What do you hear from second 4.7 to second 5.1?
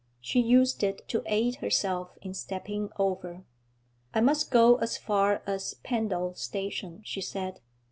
as